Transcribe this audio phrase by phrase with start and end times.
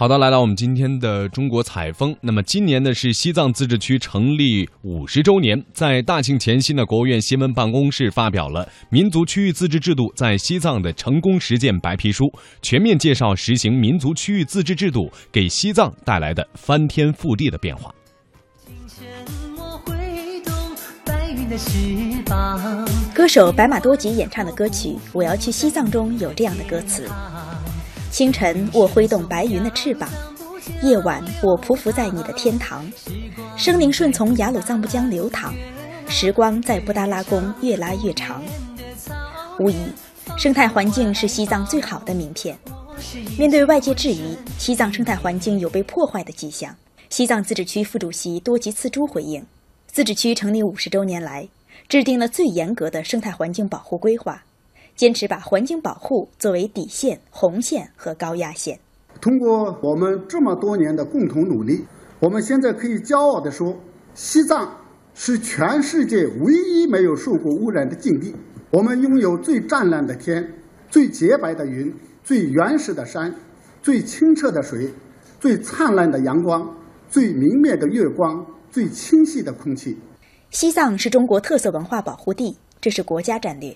[0.00, 2.16] 好的，来到我们今天的中国采风。
[2.22, 12.24] 那么今年呢是西藏自治区成立五十周年，在大庆前夕呢，国务院新闻办公室发表了《民族区域自治制度在西藏的成功实践白皮书》，
[12.62, 17.94] 全面介绍实行民族区域自治制度给西藏带来的翻天覆地的变化。
[23.12, 27.06] 歌手白马多吉演唱的歌曲《我要去西藏》中有这样的歌词。
[28.10, 30.08] 清晨，我挥动白云的翅膀；
[30.82, 32.84] 夜晚，我匍匐在你的天堂。
[33.56, 35.54] 生灵顺从雅鲁藏布江流淌，
[36.08, 38.42] 时光在布达拉宫越拉越长。
[39.60, 39.76] 无疑，
[40.36, 42.58] 生态环境是西藏最好的名片。
[43.38, 46.74] 面对外界质疑，西藏生态环境有被破坏的迹象，
[47.10, 49.46] 西藏自治区副主席多吉次珠回应：
[49.86, 51.48] 自治区成立五十周年来，
[51.88, 54.42] 制定了最严格的生态环境保护规划。
[55.00, 58.78] 坚持把环境保护作为底线、红线和高压线。
[59.18, 61.86] 通过我们这么多年的共同努力，
[62.20, 63.74] 我们现在可以骄傲地说，
[64.12, 64.76] 西藏
[65.14, 68.36] 是全世界唯一没有受过污染的境地。
[68.70, 70.46] 我们拥有最湛蓝的天、
[70.90, 71.90] 最洁白的云、
[72.22, 73.34] 最原始的山、
[73.80, 74.92] 最清澈的水、
[75.40, 76.76] 最灿烂的阳光、
[77.08, 79.96] 最明灭的月光、最清晰的空气。
[80.50, 83.74] 西藏是中国特色文化保护地，这是国家战略。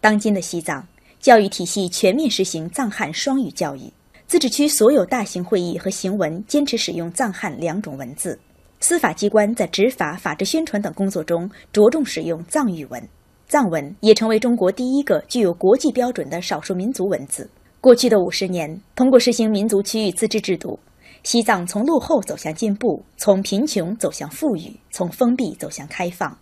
[0.00, 0.86] 当今的西藏
[1.20, 3.92] 教育体系全面实行藏汉双语教育，
[4.26, 8.38] 自治区所有大型会议和行文坚持使用藏汉两种文字，
[8.78, 13.02] 司法机关在执法、法治宣传等工作中着重使用藏语文，
[13.48, 17.48] 藏文也成为中国第一个具有国际标准的少数民族文字。
[17.80, 20.78] 过去的五十年，通过实行民族区域自治制度，
[21.22, 26.36] 西藏从落后走向进步，从贫穷走向富裕，从封闭走向开放。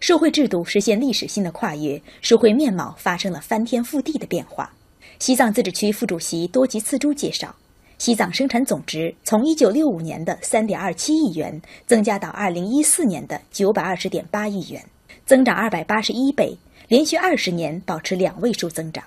[0.00, 4.72] 社会制度实现历史性的跨越，社会面貌发生了翻天覆地的变化。
[5.18, 7.54] 西藏自治区副主席多吉次珠介绍，
[7.98, 14.84] 西藏生产总值从1965年的3.27亿元增加到2014年的920.8亿元，
[15.26, 19.02] 增长281倍，连续二十年保持两位数增长。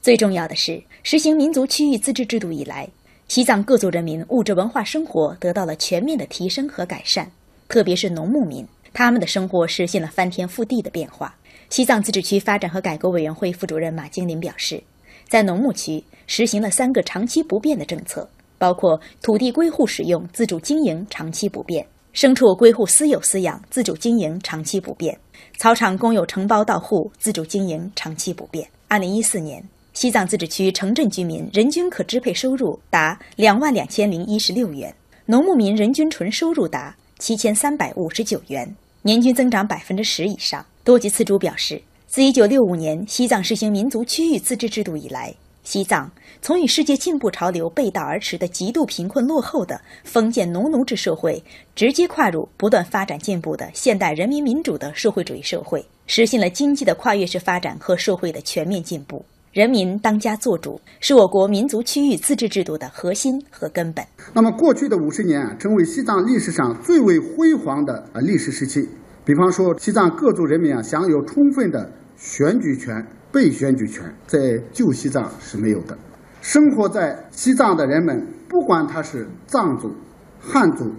[0.00, 2.88] 最重要的是，实行民族区域自治制度以来，
[3.26, 7.28] 西藏各族人民物质文化生活得到了全面的提升和改善，
[7.66, 8.64] 特别是农牧民。
[8.96, 11.36] 他们的生活实现了翻天覆地的变化。
[11.68, 14.82] 西藏自治区发展和改革委员会副主任马金林表示，
[15.28, 25.14] 在农牧区实行了三个长期不变的政策，包括土地归户使用自主经营长期不变，牲畜归户私有饲养自主经营长期不变，
[25.58, 28.66] 草场公有承包到户自主经营长期不变。
[28.88, 29.62] 二零一四年，
[29.92, 34.94] 西藏自治区城镇居民人均可支配收入达两万两千零一十六元，
[35.26, 38.74] 农牧民人均纯收入达七千三百五十九元。
[39.06, 40.66] 年均增长百分之十以上。
[40.82, 46.10] 多吉次珠表示，自一九六五年西藏实行民族区域自治制度以来，西藏
[46.42, 51.40] 从与世界进步潮流背道而驰的极度贫困落后的封建农奴制社会，
[51.76, 59.24] 直接跨入不断发展进步的现代人民民主的社会主义社会，实现了经济的跨越式发展和社会的全面进步。
[59.56, 64.04] 人民当家作主，是我国民族区域自治制度的核心和根本。
[64.34, 68.86] 那么，过去的五十年啊，成为西藏历史上最为辉煌的啊历史时期。
[69.24, 73.02] 比方说，西藏各族人民啊，享有充分的选举权、
[73.32, 74.38] 被选举权，在
[74.74, 75.96] 旧西藏是没有的。
[76.42, 79.90] 生活在西藏的人们，不管他是藏族、
[80.38, 80.92] 汉族、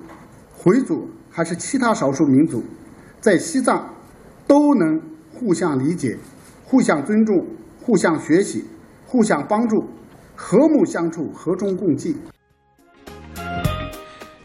[0.51, 2.63] 回族，还是其他少数民族，
[3.21, 3.87] 在西藏
[4.47, 4.99] 都能
[5.31, 6.17] 互相理解、
[6.65, 7.45] 互相尊重、
[7.87, 8.65] 互相学习、
[9.05, 9.81] 互相帮助，
[10.35, 12.17] 和睦相处、和衷共济。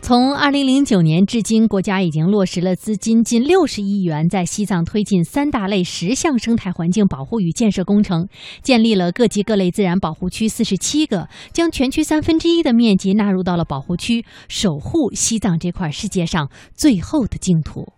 [0.01, 8.29] 从二零零九年至今，国家已经落实了资金近六十亿元，在西藏推进三大类十项生态环境保护与建设工程，
[8.63, 17.93] 建立了各级各类自然保护区四十七个，将全区三分之一的面积纳入到了保护区，守护西藏这块世界上最后的净土。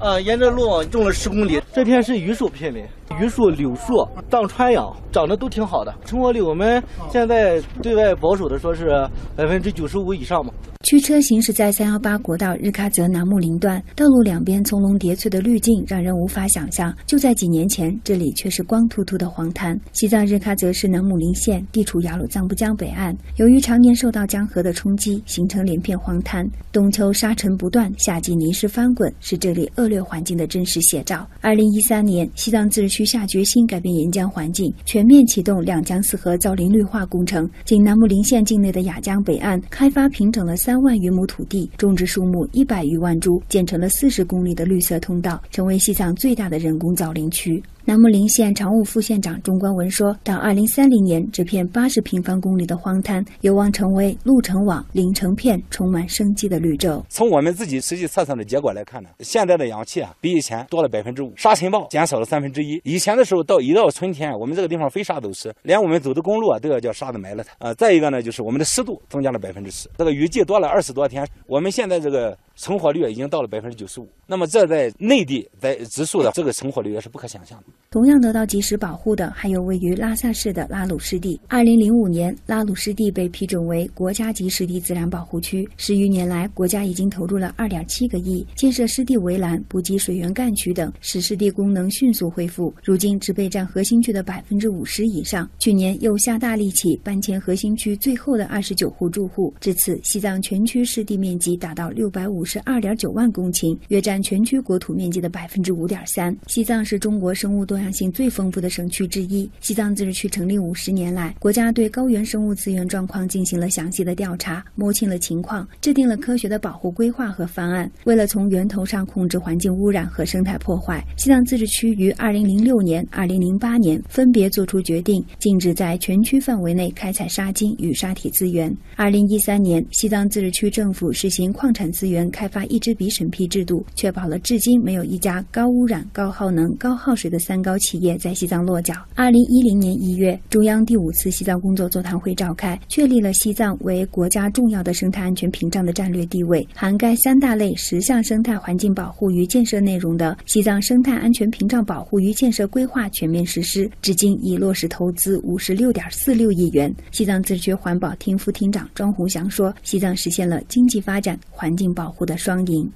[0.00, 2.84] 呃，沿着路种了十公里，这片是榆树片林。
[3.18, 8.88] 榆树、柳树当川养，长得都挺好的，成活率我们现在对外保守的说是
[9.36, 10.52] 百分之九十五以上嘛。
[10.82, 16.94] 驱车行驶在三幺八国道日喀则南木林段，道路两边葱茏叠翠的绿径让人无法想象。
[17.06, 19.80] 就在几年前，这里却是光秃秃的黄滩。
[19.92, 26.46] 西藏日喀则市南木林县地处雅鲁藏布江北岸，由于常年受到江河的冲击，形成连片荒滩。
[26.70, 31.26] 冬秋沙尘不断，夏季泥石翻滚，是这里恶劣环境的真实写照。
[31.40, 37.48] 二零一三年，西藏自治区下决心改变沿江环境，全面启动两江四河造林绿化工程。
[37.64, 40.74] 仅南木林县境内的雅江北岸，开发平整了三。
[40.74, 47.62] 三万余亩土地，种植树木一百余万株，建成了四十公里的绿色通道，成为西藏最大的人工造林区。
[47.86, 57.04] 南木林县常务副县长钟光文说：“到二零三零年，这片八十平方公里的荒滩有望成为路成网、林成片、充满生机的绿洲。
[57.10, 62.80] 从我们自己实际测算的结果来看呢，现在的氧气啊比以前多了百分之五，沙尘暴减少了三分之一。
[62.84, 67.52] 以前的时候，到一到春天，我们这个地方飞沙走石，连我们走的公路啊都要叫沙子埋了它。
[67.58, 77.64] 呃，再一个呢，就是我们的湿度增加了百分之十，这个雨季多了二十多天，我们现在这个。”成活率已经到了百分之九十五，那么这在内地在植树的这个成活率也是不可想象的。
[77.90, 81.40] 同样得到及时保护的还有位于拉萨市的拉鲁湿地。
[81.48, 85.68] 二零零五年，拉鲁湿地被批准为国家级湿地自然保护区。
[85.76, 92.72] 十余年来，国家已经投入了二点七个亿建设湿地围栏、补给水源干渠等，使湿地功能迅速恢复。
[92.84, 95.48] 如今只备占核心区的百分之五十以上。
[95.58, 102.43] 去年又下大力气搬迁核心区最后的二十九户住户，至此西藏全区湿地面积达到六百五。
[102.44, 106.36] 是二点九万公顷，约占全区国土面积的百分之五点三。
[106.46, 109.50] 西藏是中国生物多样性最丰富的省区之一。
[109.60, 117.90] 西藏自治区成立五十年来，国家对高原生物资源状况进行了详细的调查，摸清了情况，制定了科学的保护规划和方案。
[118.04, 128.74] 为了从源头上控制环境污染和生态破坏，西藏自治区于二零零六年、二零零八年分别作出决定，禁止在全区范围内开采沙金与沙体资源。
[128.96, 132.30] 二零一三年，西藏自治区政府实行矿产资源。
[132.34, 138.92] 开发一支笔审批制度，确保了至今没有一家高污染、高耗能、高耗水的“三高”企业在西藏落脚。
[139.14, 146.66] 二零一零年一月，中央第五次西藏工作座谈会召开，确立了西藏为国家重要的生态安全屏障的战略地位。
[146.74, 156.92] 涵盖三大类十项生态环境保护与建设内容的《西藏生态安全屏障保护与建设规划》全面实施，至今已落实投资五十六点四六亿元。
[157.12, 162.90] 西藏自治区环保厅副厅长庄洪祥说：“西藏实现了经济发展、环境保护。”的双赢。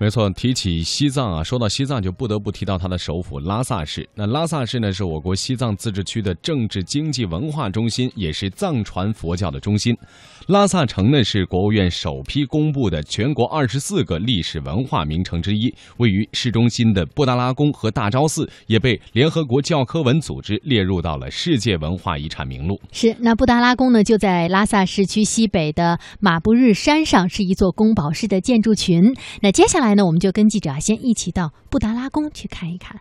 [0.00, 4.08] 没错，提起西藏啊，说到西藏就不得不提到它的首府拉萨市。
[4.14, 9.96] 那拉萨市呢，是我国西藏自治区的政治、经济、文化中心，也是藏传佛教的中心。
[10.46, 15.74] 拉萨城呢是国务院首批公布的全国二十四个历史文化名城之一。
[15.98, 22.80] 位于市中心的布达拉宫和大昭寺也被联合国教科文组织列入到了世界文化遗产名录。
[22.92, 29.14] 是，那布达拉宫呢就在拉萨市区西北的马布日山上，是一座宫堡式的建筑群。
[29.42, 33.00] 那接下来呢，我们就跟记者先一起到布达拉宫去看一看。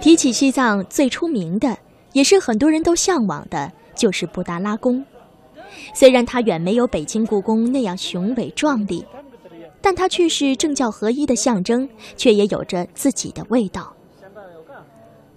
[0.00, 1.78] 提起西藏最出名的，
[2.12, 3.72] 也是很多人都向往的。
[3.96, 5.02] 就是布达拉宫，
[5.94, 9.02] 虽然它远没有北京故宫那样雄伟壮丽，
[9.80, 13.90] 但它却是政教合一的象征，却也有着自己的味道。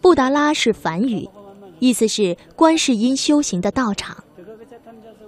[0.02, 1.30] 布达拉是梵语，
[1.80, 4.22] 意思是观世音修行的道场。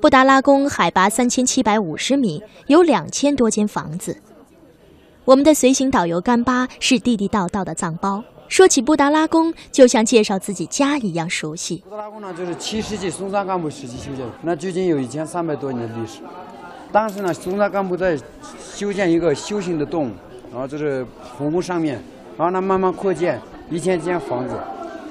[0.01, 4.17] 布达拉宫海拔三千七百五十米，有两千多间房子。
[5.25, 8.23] 我们的随行导游甘巴是地地道道的藏包。
[8.47, 11.83] 说起布达拉宫，就像介绍自己家一样熟悉。
[11.87, 16.21] 布达拉宫呢，就是七世纪松赞干布时期修建的，那距今有一千三百多年的历史。
[16.91, 18.17] 当时呢，松赞干布在
[18.73, 20.11] 修建一个修行的洞，
[20.51, 21.05] 然后就是
[21.37, 22.01] 红宫上面，
[22.35, 23.39] 然后呢慢慢扩建
[23.69, 24.55] 一千间房子。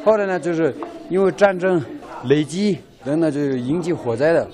[0.04, 0.74] 后来呢，就是
[1.08, 1.80] 因为战争、
[2.24, 4.46] 累积等等，就是引起火灾的，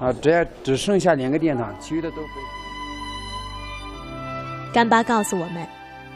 [0.00, 2.28] 啊，只要只剩下两个殿堂，其余的都被。
[4.72, 5.66] 甘巴告诉我们。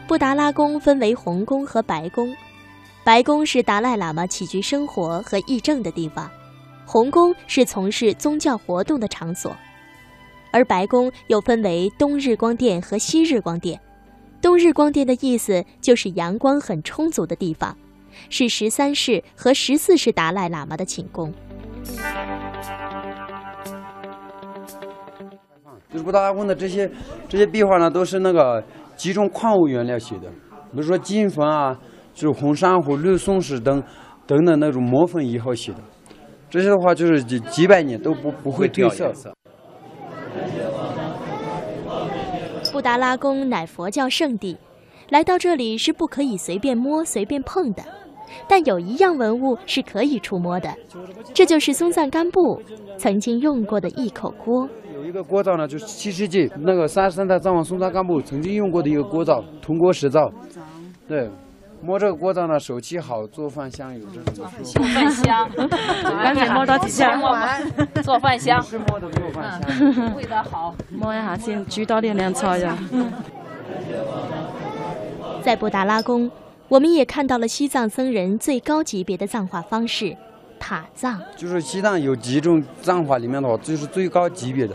[0.07, 2.31] 布达拉宫分为红宫和白宫，
[3.05, 6.31] 白宫是达赖喇嘛起居生活和议政的地方，
[6.85, 9.57] 红宫是从事宗教活动的场所，
[10.53, 13.81] 而白宫又分为东日光殿和西日光殿。
[14.43, 17.75] 东日光殿的意思就是阳光很充足的地方，
[18.29, 21.33] 是十三世和十四世达赖喇嘛的寝宫。
[25.95, 26.91] 就是布达拉宫的这些
[27.29, 28.63] 这些壁画呢，都是那个。
[28.97, 30.29] 几种矿物原料写的，
[30.71, 31.77] 比如说金粉啊，
[32.15, 33.83] 就是红珊瑚、绿松石等
[34.25, 35.79] 等等那种磨粉以后写的，
[36.49, 39.35] 这些的话就是几几百年都不不会褪色。
[42.73, 44.57] 布达拉宫乃佛教圣地，
[45.11, 47.83] 来到这里是不可以随便摸、随便碰的。
[48.47, 50.73] 但有一样文物是可以触摸的，
[51.35, 52.63] 这就是松赞干布
[52.97, 54.69] 曾经用过的一口锅。
[55.05, 60.33] 有一个锅灶呢，就是七世纪那个三十三代藏王松赞干布曾经用过的一个锅灶，铜锅石灶。
[61.07, 61.29] 对，
[61.83, 65.51] 摸这个锅灶呢，手气好，做饭香，有这种做饭香，
[66.23, 67.63] 赶紧摸到底下，摸完
[68.03, 72.75] 做饭香， 是摸的做饭香，味道好，摸一下先，举到练练操呀。
[75.43, 76.31] 在布达拉宫，
[76.71, 80.17] 我们也看到了西藏僧人最高级别的藏化方式——
[80.59, 81.21] 塔藏。
[81.37, 84.75] 就是西藏有几种藏法里面的话，就是最高级别的。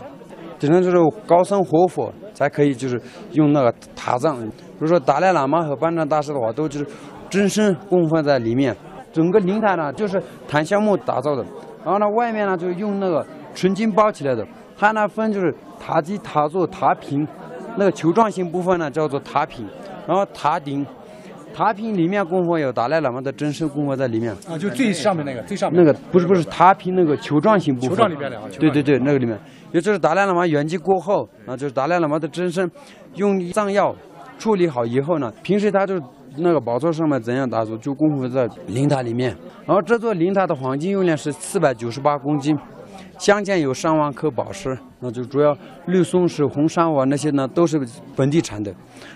[0.60, 3.02] 只能就是高僧活佛才可以就是
[3.32, 4.40] 用那个塔葬。
[4.48, 6.86] 比如说达赖喇嘛和班禅大师的话，都就是
[7.30, 8.76] 真身供奉在里面。
[9.12, 11.44] 整个灵塔呢，就是檀香木打造的，
[11.84, 13.26] 然后呢，外面呢就是用那个
[13.56, 14.46] 纯金包起来的。
[14.78, 17.28] 它呢分就是塔基、塔座、塔坪，
[17.78, 19.68] 那个球状形部分呢叫做塔坪，
[20.06, 20.86] 然后塔顶。
[21.54, 29.38] 塔坪里面供奉有达赖喇嘛的真身供奉在里面啊，就最上面那个，最上面那个不是不是塔坪那个球状形部分，球状里面的啊，对对对，那个里面，
[29.72, 32.70] 也就是达赖喇嘛圆寂过后啊，就是达赖喇嘛的真身，
[33.16, 33.96] 用藏药
[34.38, 36.00] 处理好以后呢，平时他就
[36.38, 39.36] 那个宝座上面怎样打坐，就供奉在灵塔里面。
[39.66, 42.58] 然后这座灵塔的黄金用量是四百九十八公斤。
[43.20, 45.56] 镶嵌有上万颗宝石，那就主要
[45.88, 47.80] 绿松石、红珊瑚那些呢，都是
[48.16, 48.74] 本地产的，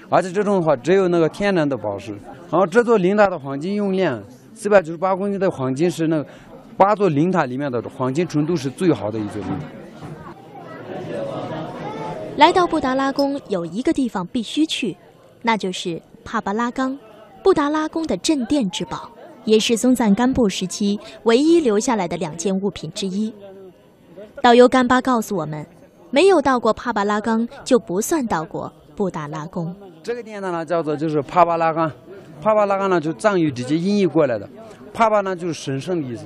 [0.10, 2.12] 而且这种的话只有那个天然的宝石。
[2.52, 4.22] 然后这座灵塔的黄金用量
[4.54, 6.28] 四百九十八公斤的黄金是那个
[6.76, 9.42] 八座灵塔里面的黄金纯度是最好的一座。
[12.36, 14.98] 来到布达拉宫有一个地方必须去，
[15.44, 16.98] 那就是帕巴拉冈，
[17.42, 19.10] 布达拉宫的镇殿之宝，
[19.46, 23.34] 也是松赞干布时期唯一留下来的两件物品之一。
[24.42, 25.66] 导游干巴告诉我们，
[26.10, 29.74] 没有到过帕巴拉冈就不算到过布达拉宫。
[30.02, 31.90] 这个殿堂呢叫做就是帕巴拉冈，
[32.42, 34.48] 帕巴拉冈呢就藏语直接音译过来的，
[34.94, 36.26] 帕巴呢就是神圣的意思，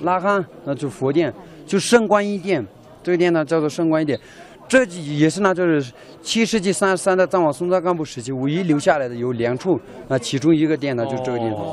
[0.00, 1.32] 拉冈那就佛殿，
[1.66, 2.66] 就圣观音殿。
[3.02, 4.18] 这个殿呢叫做圣观音殿，
[4.66, 11.64] 这也是呢就是七世纪三十三代藏王松赞干布时期唯一留下来的有两处，那其中一个殿呢就是这个殿堂，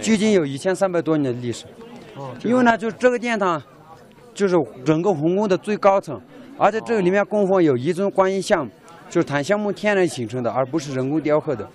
[0.00, 1.64] 距今有一千三百多年的历史。
[2.44, 3.62] 因为呢就这个殿堂。
[4.34, 6.20] 就是整个皇宫的最高层，
[6.58, 8.68] 而且这个里面供奉有一尊观音像，
[9.08, 11.66] 就是檀香木天然形成的，而不是人工雕刻的。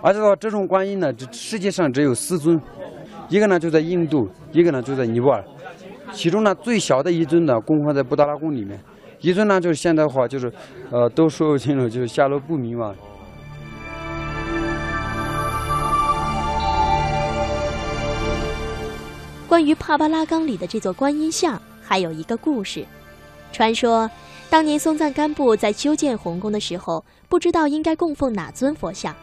[0.00, 2.60] 而且的话这种观音呢，这世界上只有四尊，
[3.28, 5.44] 一个呢就在印度，一个呢就在尼泊尔，
[6.12, 8.78] 其中呢最小的一尊呢供奉在布达拉宫里面，
[9.20, 10.52] 一尊呢就是现在的话就是，
[10.90, 12.94] 呃，都说不清楚，就是下落不明嘛。
[19.48, 22.84] 关于帕巴拉冈里的这座观音像，还有一个故事。
[23.52, 24.10] 传说，
[24.50, 29.14] 当年松赞干布在修建红宫的时候，不知道应该供奉哪尊佛像。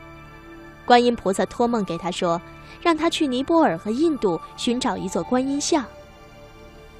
[0.85, 2.41] 观音菩萨托梦给他说，
[2.81, 5.85] 让他去尼泊尔和印度寻找一座观音像。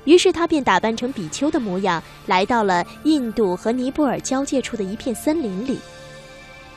[0.04, 5.80] 于是他便打扮成比丘的模样，来到了印度和尼泊尔交界处的一片森林里。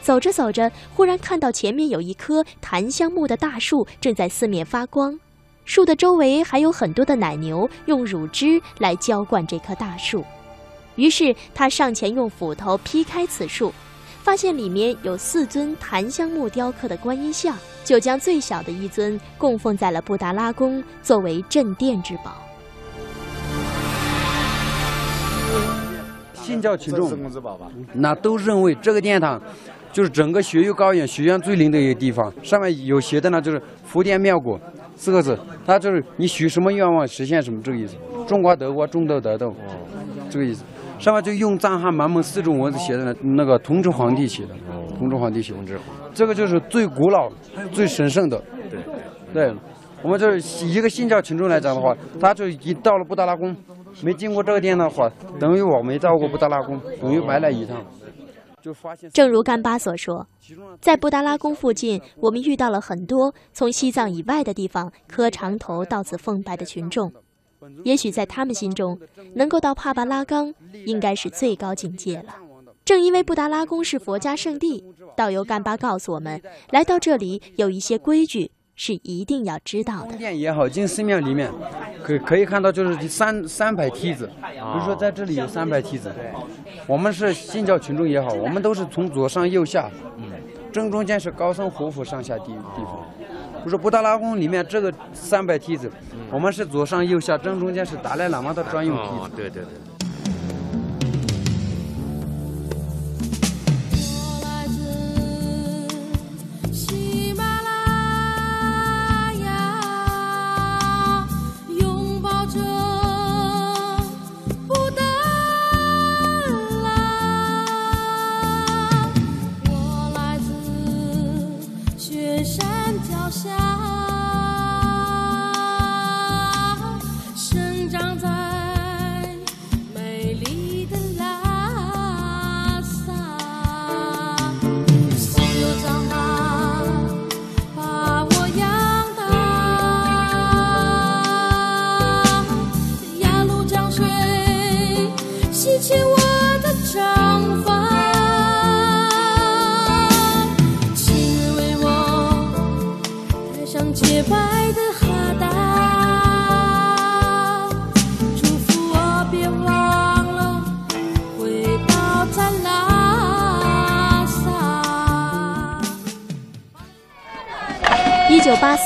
[0.00, 5.18] 走着走着，忽然看到前面有一棵檀香木的大树正在四面发光。
[5.66, 10.25] 树的周围还有很多的奶牛用乳汁来浇灌这棵大树，
[10.94, 13.75] 于是他上前用斧头劈开此树，
[14.23, 22.37] 发现里面有四尊檀香木雕刻的观音像，就将最小的一尊供奉在了布达拉宫，作为镇殿之宝。
[26.35, 27.12] 信教群众
[27.92, 29.42] 那都认为这个殿堂
[29.92, 34.61] 就是整个雪域高原学院最灵的一个地方，上面有写的呢，就是福殿妙果。
[34.96, 37.96] 四个字，他就是你许什么愿望实现什么这个意思。
[38.26, 39.54] 种瓜得瓜，种豆得豆，
[40.28, 40.64] 这个意思。
[40.98, 44.54] 上面就用藏汉满蒙四种文字写的，那个同治皇帝写的，
[44.98, 45.58] 同治皇帝写的。
[46.14, 47.30] 这个就是最古老、
[47.70, 48.42] 最神圣的。
[48.70, 48.80] 对，
[49.34, 49.54] 对，
[50.02, 53.54] 我们就是一个信教群众来讲的话，他就一到了布达拉宫，
[54.02, 55.06] 没经过这个殿的话，
[55.38, 57.76] 等于我没到过布达拉宫，等于白来一趟。
[59.12, 60.26] 正如干巴所说，
[60.80, 67.12] 在布达拉宫附近，我们遇到了很多从西藏以外的地方磕长头到此奉拜的群众。
[67.85, 68.99] 也许在他们心中，
[69.35, 70.54] 能够到帕巴拉冈
[70.85, 72.37] 应该是最高境界了。
[72.85, 74.85] 正因为布达拉宫是佛家圣地，
[75.16, 78.52] 导游干巴告诉我们，来到这里有一些规矩。
[78.76, 80.16] 是一定要知道的。
[80.16, 81.50] 殿也好，进寺庙里面，
[82.04, 86.12] 可可以看到就是三三排梯子，比如说在这里有三排梯子。
[86.87, 89.90] 我们是信教群众也好，我们都是从左上右下，
[90.71, 93.04] 正中间是高僧活佛上下地地方。
[93.18, 95.90] 比如说布达拉宫里面这个三排梯子，
[96.30, 99.30] 我们是左上右下，正中间是达赖喇嘛的专用梯子。
[99.35, 99.73] 对对对。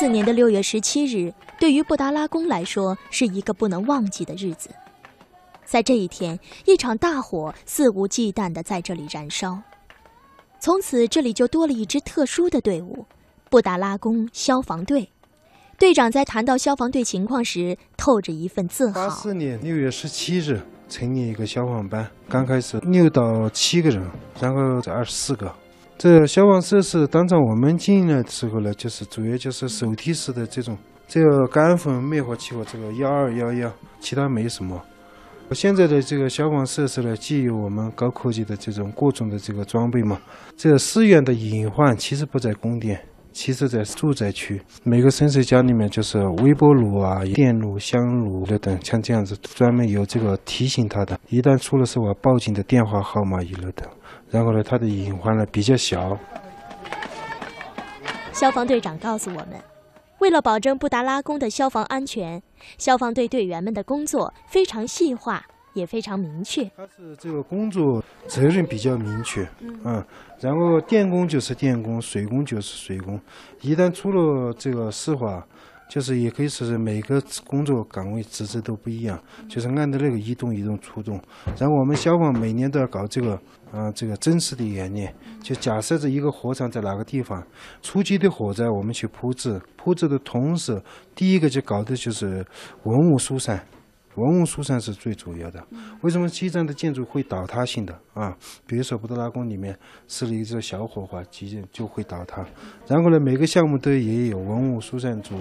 [0.00, 4.71] 四年的六月十七日，对于布达拉宫来说是一个不能忘记的日子。
[5.66, 9.61] 在这一天，一场大火肆无忌惮地在这里燃烧，
[10.59, 13.04] 从此这里就多了一支特殊的队伍——
[13.50, 15.11] 布达拉宫消防队。
[15.78, 19.07] 队长在谈到消防队情况时，透着一份自豪。
[19.07, 24.02] 八四年六月十七日成立一个消防班，刚开始六到七个人，
[24.40, 25.54] 然后这二十四个。
[26.02, 30.75] 这消防设施，当初我们进来的时候呢，就是主要就是手提式的这种，
[31.07, 34.80] 这个干粉灭火器和这个幺二幺幺，其他没什么。
[35.52, 40.19] 现在的这个消防设施呢，既有我们高科技的这种各种的这个装备嘛。
[40.57, 42.99] 这个事源的隐患其实不在供电，
[43.30, 44.59] 其实在住宅区。
[44.85, 53.87] 每个深水家里面就是微波炉啊、电炉、香炉等等，像这样子专门有这个提醒他的，一旦出了事我报警的电话号码一类的。
[54.30, 56.16] 然后呢，它的隐患呢比较小。
[58.32, 59.60] 消防队长告诉我们，
[60.20, 62.42] 为了保证布达拉宫的消防安全，
[62.78, 65.44] 消防队队员们的工作非常细化，
[65.75, 66.64] 也非常明确。
[66.76, 69.46] 他是这个工作责任比较明确，
[69.84, 70.02] 嗯，
[70.38, 73.20] 然后电工就是电工，水工就是水工，
[73.60, 75.44] 一旦出了这个事话。
[75.90, 81.20] 就是也可以说是每个工作岗位职责都不一样，就是按照那个一动一动出动。
[81.58, 83.37] 然后我们消防每年都要搞这个，
[83.72, 85.14] 啊，这个真实的演练。
[85.42, 87.46] 就假设着一个火场在哪个地方，
[87.82, 90.82] 初期的火灾我们去扑治，扑治的同时，
[91.14, 92.44] 第一个就搞的就是
[92.84, 93.64] 文物疏散。
[94.16, 95.64] 文物疏散是最主要的。
[96.02, 98.36] 为什么西藏的建筑会倒塌性的啊？
[98.66, 102.44] 比如说布达拉宫里面是了一个小火花，直接就会倒塌。
[102.88, 105.36] 然后呢，每个项目都也有文物疏散组，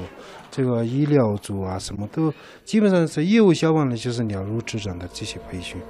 [0.51, 2.31] 这个医疗组啊，什么都
[2.63, 5.81] 基本上是业务消防的，就是了如指掌的这些培训。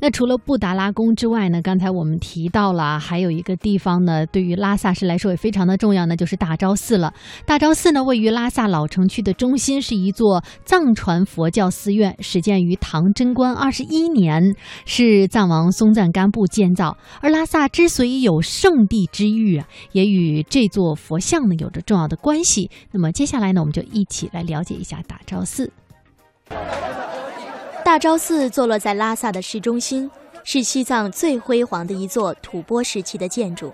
[0.00, 1.60] 那除了布达拉宫之外呢？
[1.62, 7.12] 刚才我们提到了，还有一个地方呢，对于拉萨市来说也非常的重要，那就是大昭寺了。
[7.44, 16.96] 大昭寺呢，位于拉萨老城区的中心，是一座藏传佛教寺院，始建于唐贞观二十一年，是藏王松赞干布建造。
[17.20, 22.70] 而拉萨之所以有圣地之誉啊，也与这座佛像呢有着重要的关系。
[22.90, 25.70] 那么接下来呢，我们就一起来了解一下大昭寺。
[27.84, 30.08] 大昭寺坐落在拉萨的市中心，
[30.44, 33.72] 是西藏最辉煌的一座吐蕃时期的建筑。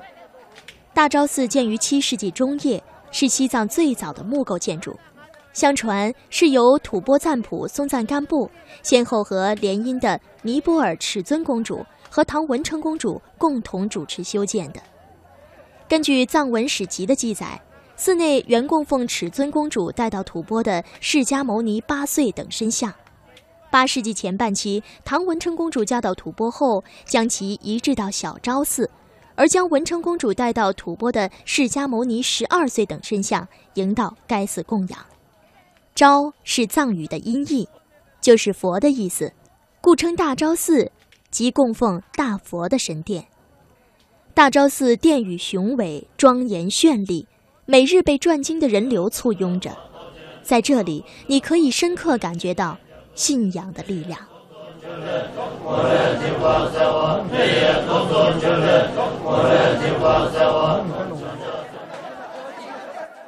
[0.95, 4.97] 大昭寺建于七世纪中叶，是西藏最早的木构建筑。
[5.53, 8.51] 相传是由吐蕃赞普松赞干布
[8.83, 14.81] 先后和联姻的尼泊尔尺尊公主和唐文成公主共同主持修建的。
[15.89, 17.61] 根据藏文史籍的记载，
[17.97, 22.93] 寺内原供奉尺尊公主带到吐蕃的释迦牟尼八岁等身像。
[23.71, 28.89] 八世纪前半期，唐文成公主嫁到吐蕃后，将其移至到小昭寺，
[29.35, 34.99] 而将文成公主带到吐蕃的释迦牟尼十二岁等身像迎到该寺供养。
[35.95, 37.69] 昭是藏语的音译，
[38.21, 39.33] 就是佛的意思，
[39.81, 40.91] 故称大昭寺，
[41.31, 43.27] 即供奉大佛的神殿。
[44.33, 47.27] 大昭寺殿宇雄伟、庄严绚丽，
[47.65, 49.77] 每日被转经的人流簇拥着，
[50.43, 52.79] 在这里，你可以深刻感觉到。
[53.17, 54.21] 信仰的力量。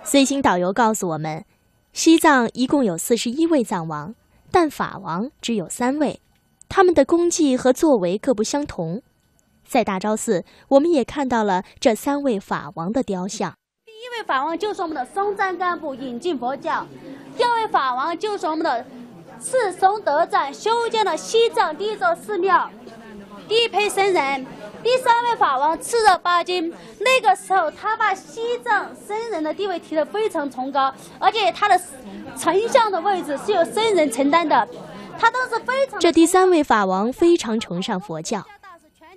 [0.05, 1.45] 随行导游告诉我们，
[1.93, 4.15] 西藏一共有四十一位藏王，
[4.53, 6.21] 但法王只有三位，
[6.69, 9.03] 他们的功绩和作为各不相同。
[9.67, 13.55] 在大昭寺，我们也看到了这三位法王的雕像。
[13.85, 16.87] 第一位法王就是我们的松赞干布引进佛教，
[17.37, 18.85] 第二位法王就是我们的。
[19.41, 22.69] 赤松德赞修建了西藏第一座寺庙，
[23.47, 24.47] 第一批僧人。
[24.81, 31.81] 第三位法王赤热巴金，那个时候他把西藏僧人的地位提得非常崇高，而且他的
[32.37, 34.69] 丞相的位置是由僧人承担的。
[35.19, 35.99] 他当时非常。
[35.99, 38.47] 这第三位法王非常崇尚佛教，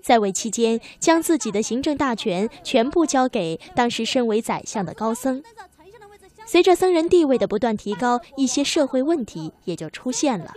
[0.01, 5.43] 在位期间将自己的行政大权全部交给当时身为宰相的高僧。
[6.51, 10.51] 随着僧人地位的不断提高，一些社会问题也就出现了。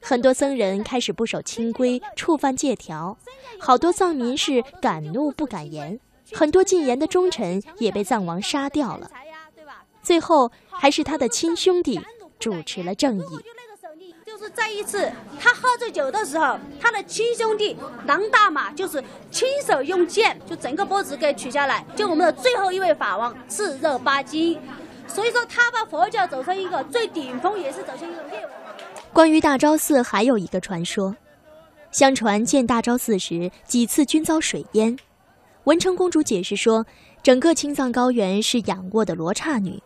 [0.00, 3.16] 很多僧人开始不守清规，触犯戒条，
[3.60, 6.00] 好多藏民是敢怒不敢言，
[6.32, 9.08] 很多进言的忠臣也被藏王杀掉了。
[10.02, 12.00] 最后，还是他的亲兄弟
[12.40, 13.38] 主持了正义。
[14.26, 21.86] 就是在一次他喝醉酒的时候，他的亲兄弟狼大马就是亲手用剑就整个脖子给取下来。
[21.94, 24.58] 就我们的最后一位法王是热巴金。
[25.06, 28.50] 所以说他把佛教走上一个最顶峰，也是走向一个灭亡。
[29.12, 31.16] 关于大昭寺还有一个传说，
[31.90, 34.96] 相传建大昭寺时几次均遭水淹。
[35.64, 36.84] 文成公主解释说，
[37.22, 39.82] 整个青藏高原是仰卧的罗刹女，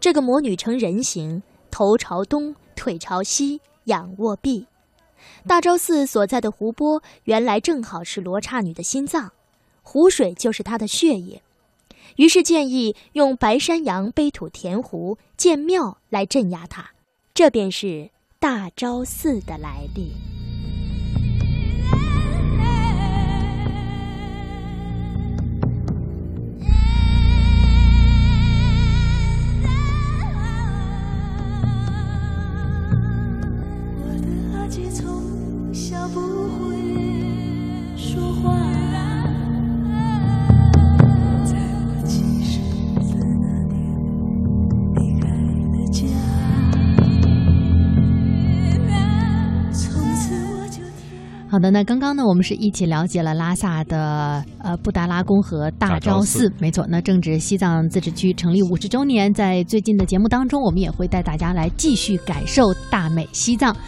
[0.00, 4.66] 这个魔女呈人形，头朝东，腿朝西，仰卧壁。
[5.46, 9.30] 大昭寺所在的湖泊原来正好是罗刹女的心脏，
[9.82, 11.42] 湖水就是她的血液。
[12.18, 16.90] 于是建议用白山羊背土填湖建庙来镇压他，
[17.32, 20.10] 这便是大昭寺的来历。
[51.58, 56.86] 好的，那刚刚呢，我们是一起了解了拉萨的呃布达拉宫和大昭寺，没错。
[56.88, 63.74] 那正值西藏自治区成立五十周年，在最近的节目当中，我们也会带大家来继续感受大美西藏。